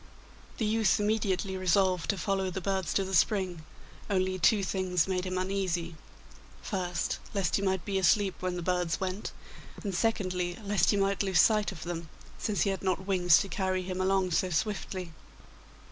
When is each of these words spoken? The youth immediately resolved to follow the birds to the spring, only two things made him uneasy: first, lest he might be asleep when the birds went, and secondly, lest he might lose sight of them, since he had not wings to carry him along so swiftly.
The 0.57 0.65
youth 0.65 0.99
immediately 0.99 1.55
resolved 1.55 2.09
to 2.09 2.17
follow 2.17 2.49
the 2.49 2.59
birds 2.59 2.91
to 2.95 3.03
the 3.03 3.13
spring, 3.13 3.63
only 4.09 4.39
two 4.39 4.63
things 4.63 5.07
made 5.07 5.25
him 5.27 5.37
uneasy: 5.37 5.95
first, 6.59 7.19
lest 7.35 7.57
he 7.57 7.61
might 7.61 7.85
be 7.85 7.99
asleep 7.99 8.33
when 8.39 8.55
the 8.55 8.63
birds 8.63 8.99
went, 8.99 9.31
and 9.83 9.93
secondly, 9.93 10.57
lest 10.63 10.89
he 10.89 10.97
might 10.97 11.21
lose 11.21 11.39
sight 11.39 11.71
of 11.71 11.83
them, 11.83 12.09
since 12.39 12.61
he 12.61 12.71
had 12.71 12.81
not 12.81 13.05
wings 13.05 13.37
to 13.41 13.47
carry 13.47 13.83
him 13.83 14.01
along 14.01 14.31
so 14.31 14.49
swiftly. 14.49 15.11